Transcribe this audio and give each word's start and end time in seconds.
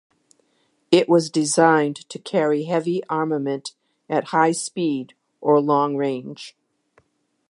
It 0.89 1.07
was 1.07 1.29
designed 1.29 2.09
to 2.09 2.17
carry 2.17 2.63
heavy 2.63 3.03
armament 3.07 3.75
at 4.09 4.29
high 4.33 4.51
speed 4.53 5.13
or 5.41 5.61
long 5.61 5.95
range. 5.95 6.57